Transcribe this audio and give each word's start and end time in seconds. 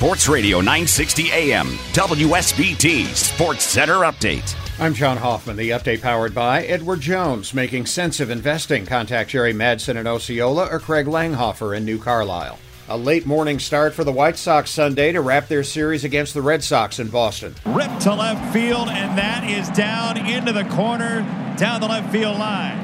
Sports 0.00 0.28
Radio 0.30 0.60
960 0.60 1.30
AM, 1.30 1.66
WSBT 1.92 3.04
Sports 3.08 3.64
Center 3.64 3.96
Update. 3.96 4.56
I'm 4.80 4.94
John 4.94 5.18
Hoffman. 5.18 5.58
The 5.58 5.68
update 5.72 6.00
powered 6.00 6.34
by 6.34 6.62
Edward 6.64 7.02
Jones, 7.02 7.52
making 7.52 7.84
sense 7.84 8.18
of 8.18 8.30
investing. 8.30 8.86
Contact 8.86 9.28
Jerry 9.28 9.52
Madsen 9.52 9.96
in 9.96 10.06
Osceola 10.06 10.68
or 10.70 10.78
Craig 10.80 11.04
Langhofer 11.04 11.76
in 11.76 11.84
New 11.84 11.98
Carlisle. 11.98 12.58
A 12.88 12.96
late 12.96 13.26
morning 13.26 13.58
start 13.58 13.92
for 13.92 14.02
the 14.02 14.10
White 14.10 14.38
Sox 14.38 14.70
Sunday 14.70 15.12
to 15.12 15.20
wrap 15.20 15.48
their 15.48 15.62
series 15.62 16.02
against 16.02 16.32
the 16.32 16.40
Red 16.40 16.64
Sox 16.64 16.98
in 16.98 17.08
Boston. 17.08 17.54
Ripped 17.66 18.00
to 18.00 18.14
left 18.14 18.54
field, 18.54 18.88
and 18.88 19.18
that 19.18 19.44
is 19.44 19.68
down 19.68 20.16
into 20.16 20.54
the 20.54 20.64
corner, 20.64 21.20
down 21.58 21.82
the 21.82 21.88
left 21.88 22.10
field 22.10 22.38
line. 22.38 22.78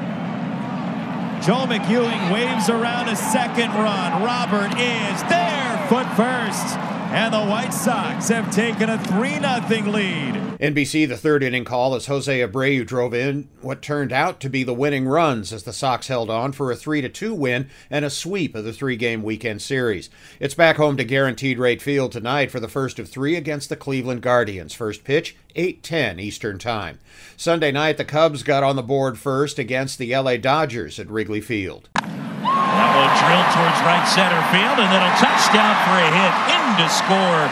Joe 1.41 1.65
McEwing 1.65 2.31
waves 2.31 2.69
around 2.69 3.09
a 3.09 3.15
second 3.15 3.71
run. 3.73 4.21
Robert 4.21 4.77
is 4.77 5.23
there, 5.23 5.87
foot 5.89 6.05
first. 6.15 6.86
And 7.09 7.33
the 7.33 7.45
White 7.45 7.73
Sox 7.73 8.27
have 8.27 8.51
taken 8.51 8.89
a 8.89 8.97
3 8.97 9.39
0 9.39 9.91
lead. 9.91 10.35
NBC, 10.59 11.07
the 11.07 11.15
third 11.15 11.41
inning 11.41 11.63
call 11.63 11.95
as 11.95 12.07
Jose 12.07 12.41
Abreu 12.41 12.85
drove 12.85 13.13
in 13.13 13.47
what 13.61 13.81
turned 13.81 14.11
out 14.11 14.41
to 14.41 14.49
be 14.49 14.61
the 14.63 14.73
winning 14.73 15.07
runs 15.07 15.53
as 15.53 15.63
the 15.63 15.71
Sox 15.71 16.09
held 16.09 16.29
on 16.29 16.51
for 16.51 16.69
a 16.69 16.75
3 16.75 17.07
2 17.07 17.33
win 17.33 17.69
and 17.89 18.03
a 18.03 18.09
sweep 18.09 18.55
of 18.55 18.65
the 18.65 18.73
three 18.73 18.97
game 18.97 19.23
weekend 19.23 19.61
series. 19.61 20.09
It's 20.41 20.53
back 20.53 20.75
home 20.75 20.97
to 20.97 21.05
Guaranteed 21.05 21.59
Rate 21.59 21.81
Field 21.81 22.11
tonight 22.11 22.51
for 22.51 22.59
the 22.59 22.67
first 22.67 22.99
of 22.99 23.07
three 23.07 23.37
against 23.37 23.69
the 23.69 23.77
Cleveland 23.77 24.21
Guardians. 24.21 24.73
First 24.73 25.05
pitch, 25.05 25.37
8:10 25.55 26.19
Eastern 26.19 26.59
Time. 26.59 26.99
Sunday 27.37 27.71
night, 27.71 27.95
the 27.95 28.03
Cubs 28.03 28.43
got 28.43 28.63
on 28.63 28.75
the 28.75 28.83
board 28.83 29.17
first 29.17 29.57
against 29.57 29.97
the 29.97 30.13
LA 30.13 30.35
Dodgers 30.35 30.99
at 30.99 31.09
Wrigley 31.09 31.41
Field. 31.41 31.87
That 31.95 32.91
will 32.91 33.11
drill 33.15 33.47
towards 33.55 33.79
right 33.87 34.03
center 34.03 34.43
field, 34.51 34.77
and 34.83 34.91
then 34.91 35.03
a 35.07 35.13
touchdown 35.15 35.75
for 35.87 35.95
a 36.03 36.51
hit. 36.51 36.56
To 36.77 36.87
score 36.89 37.49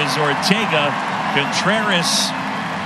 is 0.00 0.16
Ortega. 0.16 0.88
Contreras 1.36 2.30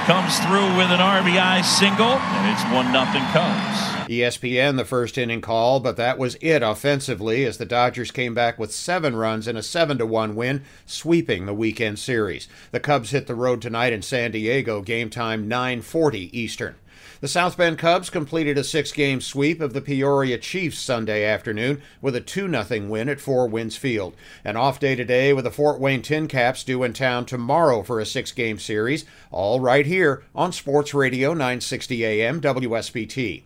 comes 0.04 0.36
through 0.40 0.76
with 0.76 0.90
an 0.90 0.98
RBI 0.98 1.62
single, 1.62 2.10
and 2.10 2.52
it's 2.52 2.64
1 2.74 2.90
0 2.90 3.24
Cubs. 3.30 4.08
ESPN, 4.08 4.76
the 4.78 4.84
first 4.84 5.16
inning 5.16 5.40
call, 5.40 5.78
but 5.78 5.96
that 5.96 6.18
was 6.18 6.36
it 6.40 6.64
offensively 6.64 7.44
as 7.44 7.58
the 7.58 7.64
Dodgers 7.64 8.10
came 8.10 8.34
back 8.34 8.58
with 8.58 8.74
seven 8.74 9.14
runs 9.14 9.46
in 9.46 9.56
a 9.56 9.62
7 9.62 9.98
1 10.08 10.34
win, 10.34 10.64
sweeping 10.86 11.46
the 11.46 11.54
weekend 11.54 12.00
series. 12.00 12.48
The 12.72 12.80
Cubs 12.80 13.10
hit 13.10 13.28
the 13.28 13.36
road 13.36 13.62
tonight 13.62 13.92
in 13.92 14.02
San 14.02 14.32
Diego, 14.32 14.82
game 14.82 15.08
time 15.08 15.48
9:40 15.48 16.30
Eastern. 16.32 16.74
The 17.20 17.28
South 17.28 17.56
Bend 17.56 17.78
Cubs 17.78 18.10
completed 18.10 18.58
a 18.58 18.64
six 18.64 18.92
game 18.92 19.20
sweep 19.20 19.60
of 19.60 19.72
the 19.72 19.80
Peoria 19.80 20.38
Chiefs 20.38 20.78
Sunday 20.78 21.24
afternoon 21.24 21.82
with 22.00 22.14
a 22.14 22.20
2 22.20 22.50
0 22.50 22.88
win 22.88 23.08
at 23.08 23.20
Four 23.20 23.48
Winds 23.48 23.76
Field. 23.76 24.14
An 24.44 24.56
off 24.56 24.78
day 24.78 24.94
today 24.94 25.32
with 25.32 25.44
the 25.44 25.50
Fort 25.50 25.80
Wayne 25.80 26.02
TinCaps 26.02 26.64
due 26.64 26.82
in 26.82 26.92
town 26.92 27.26
tomorrow 27.26 27.82
for 27.82 28.00
a 28.00 28.06
six 28.06 28.32
game 28.32 28.58
series, 28.58 29.04
all 29.30 29.60
right 29.60 29.86
here 29.86 30.22
on 30.34 30.52
Sports 30.52 30.94
Radio 30.94 31.30
960 31.32 32.04
AM 32.04 32.40
WSBT. 32.40 33.42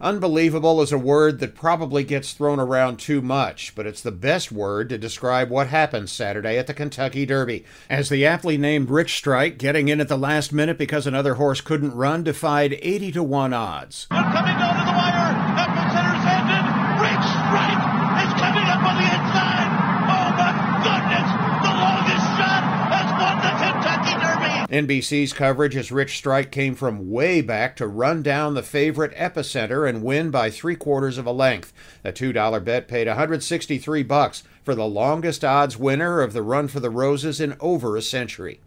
Unbelievable 0.00 0.82
is 0.82 0.92
a 0.92 0.98
word 0.98 1.40
that 1.40 1.54
probably 1.54 2.04
gets 2.04 2.32
thrown 2.32 2.60
around 2.60 2.98
too 2.98 3.22
much, 3.22 3.74
but 3.74 3.86
it's 3.86 4.02
the 4.02 4.12
best 4.12 4.52
word 4.52 4.90
to 4.90 4.98
describe 4.98 5.48
what 5.48 5.68
happened 5.68 6.10
Saturday 6.10 6.58
at 6.58 6.66
the 6.66 6.74
Kentucky 6.74 7.24
Derby. 7.24 7.64
As 7.88 8.10
the 8.10 8.26
aptly 8.26 8.58
named 8.58 8.90
Rich 8.90 9.16
Strike, 9.16 9.56
getting 9.56 9.88
in 9.88 10.00
at 10.00 10.08
the 10.08 10.18
last 10.18 10.52
minute 10.52 10.76
because 10.76 11.06
another 11.06 11.34
horse 11.34 11.62
couldn't 11.62 11.94
run, 11.94 12.22
defied 12.24 12.78
80 12.82 13.12
to 13.12 13.22
1 13.22 13.52
odds. 13.54 14.06
Coming 14.10 14.28
down 14.28 14.76
to 14.76 14.84
the 14.84 14.92
wire, 14.92 15.32
Epicenter's 15.56 16.24
handed. 16.28 16.64
Rich 17.00 17.26
Strike 17.32 17.80
is 18.20 18.32
coming 18.36 18.68
up 18.68 18.82
on 18.84 18.96
the 19.00 19.08
inside. 19.08 19.68
Oh 20.12 20.28
my 20.36 20.52
goodness, 20.84 21.28
the 21.64 21.72
longest 21.72 22.26
shot 22.36 22.62
has 22.92 23.08
won 23.16 23.36
the 23.40 23.52
Kentucky 23.64 24.12
Derby. 24.20 24.65
NBC's 24.76 25.32
coverage 25.32 25.74
as 25.74 25.90
Rich 25.90 26.18
Strike 26.18 26.50
came 26.50 26.74
from 26.74 27.10
way 27.10 27.40
back 27.40 27.76
to 27.76 27.86
run 27.86 28.22
down 28.22 28.52
the 28.52 28.62
favorite 28.62 29.14
Epicenter 29.14 29.88
and 29.88 30.02
win 30.02 30.30
by 30.30 30.50
three 30.50 30.76
quarters 30.76 31.16
of 31.16 31.24
a 31.24 31.32
length. 31.32 31.72
A 32.04 32.12
$2 32.12 32.62
bet 32.62 32.86
paid 32.86 33.06
163 33.06 34.02
bucks 34.02 34.42
for 34.62 34.74
the 34.74 34.84
longest 34.84 35.42
odds 35.42 35.78
winner 35.78 36.20
of 36.20 36.34
the 36.34 36.42
Run 36.42 36.68
for 36.68 36.80
the 36.80 36.90
Roses 36.90 37.40
in 37.40 37.56
over 37.58 37.96
a 37.96 38.02
century. 38.02 38.60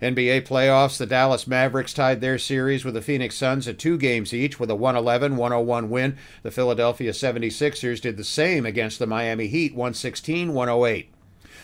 NBA 0.00 0.48
playoffs, 0.48 0.96
the 0.96 1.04
Dallas 1.04 1.46
Mavericks 1.46 1.92
tied 1.92 2.22
their 2.22 2.38
series 2.38 2.86
with 2.86 2.94
the 2.94 3.02
Phoenix 3.02 3.34
Suns 3.34 3.68
at 3.68 3.78
two 3.78 3.98
games 3.98 4.32
each 4.32 4.58
with 4.58 4.70
a 4.70 4.74
111 4.74 5.36
101 5.36 5.90
win. 5.90 6.16
The 6.44 6.50
Philadelphia 6.50 7.12
76ers 7.12 8.00
did 8.00 8.16
the 8.16 8.24
same 8.24 8.64
against 8.64 8.98
the 8.98 9.06
Miami 9.06 9.48
Heat 9.48 9.74
116 9.74 10.54
108. 10.54 11.10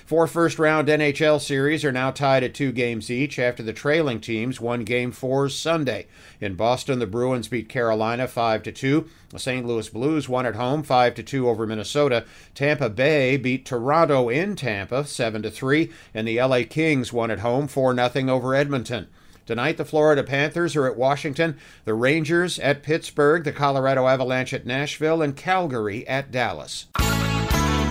Four 0.06 0.26
first 0.26 0.58
round 0.58 0.88
NHL 0.88 1.40
series 1.40 1.84
are 1.84 1.92
now 1.92 2.10
tied 2.10 2.42
at 2.42 2.54
two 2.54 2.72
games 2.72 3.10
each 3.10 3.38
after 3.38 3.62
the 3.62 3.72
trailing 3.72 4.20
teams 4.20 4.60
won 4.60 4.84
game 4.84 5.12
fours 5.12 5.56
Sunday. 5.56 6.06
In 6.40 6.54
Boston, 6.54 6.98
the 6.98 7.06
Bruins 7.06 7.48
beat 7.48 7.68
Carolina 7.68 8.28
5 8.28 8.62
to 8.64 8.72
2. 8.72 9.08
The 9.30 9.38
St. 9.38 9.66
Louis 9.66 9.88
Blues 9.88 10.28
won 10.28 10.44
at 10.44 10.56
home 10.56 10.82
5 10.82 11.14
to 11.14 11.22
2 11.22 11.48
over 11.48 11.66
Minnesota. 11.66 12.24
Tampa 12.54 12.90
Bay 12.90 13.36
beat 13.36 13.64
Toronto 13.64 14.28
in 14.28 14.56
Tampa 14.56 15.04
7 15.04 15.42
to 15.42 15.50
3, 15.50 15.90
and 16.12 16.28
the 16.28 16.40
LA 16.42 16.62
Kings 16.68 17.12
won 17.12 17.30
at 17.30 17.40
home 17.40 17.68
4 17.68 17.94
0 17.94 18.28
over 18.28 18.54
Edmonton. 18.54 19.08
Tonight, 19.44 19.76
the 19.76 19.84
Florida 19.84 20.22
Panthers 20.22 20.76
are 20.76 20.86
at 20.86 20.96
Washington, 20.96 21.58
the 21.84 21.94
Rangers 21.94 22.58
at 22.60 22.82
Pittsburgh, 22.82 23.42
the 23.42 23.52
Colorado 23.52 24.06
Avalanche 24.06 24.54
at 24.54 24.66
Nashville, 24.66 25.20
and 25.20 25.36
Calgary 25.36 26.06
at 26.06 26.30
Dallas. 26.30 26.86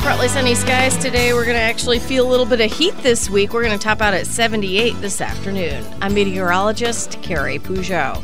Partly 0.02 0.28
sunny 0.30 0.56
skies 0.56 0.98
today. 0.98 1.32
We're 1.32 1.46
going 1.46 1.56
to 1.58 1.62
actually 1.62 2.00
feel 2.00 2.28
a 2.28 2.30
little 2.30 2.48
bit 2.48 2.60
of 2.60 2.76
heat 2.76 2.96
this 3.04 3.30
week. 3.30 3.54
We're 3.54 3.64
going 3.64 3.78
to 3.78 3.84
top 3.84 4.02
out 4.02 4.16
at 4.16 4.26
78 4.26 5.00
this 5.00 5.22
afternoon. 5.22 5.86
I'm 6.02 6.16
meteorologist 6.16 7.22
Carrie 7.22 7.60
Peugeot. 7.60 8.24